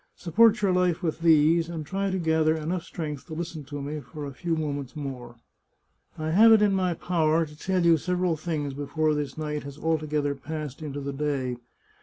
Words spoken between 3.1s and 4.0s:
to listen to me